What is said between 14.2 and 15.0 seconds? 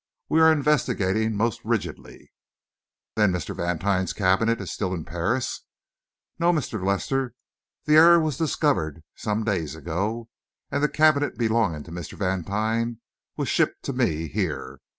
here.